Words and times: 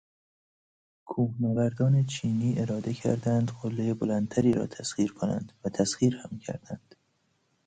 کوهنوردان 1.05 2.05
چینی 2.05 2.59
اراده 2.59 2.93
کردند 2.93 3.51
قلهٔ 3.61 3.93
بلندتری 3.93 4.53
را 4.53 4.67
تسخیر 4.67 5.13
کنند 5.13 5.53
و 5.65 5.69
تسخیر 5.69 6.17
هم 6.17 6.39
کردند 6.39 6.95